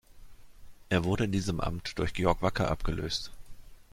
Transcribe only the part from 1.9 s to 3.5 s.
durch Georg Wacker abgelöst.